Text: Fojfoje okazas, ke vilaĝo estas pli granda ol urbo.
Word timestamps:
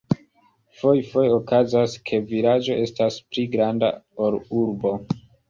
Fojfoje 0.77 1.29
okazas, 1.39 1.93
ke 2.09 2.21
vilaĝo 2.31 2.79
estas 2.87 3.19
pli 3.29 3.45
granda 3.53 3.93
ol 4.27 4.41
urbo. 4.65 4.97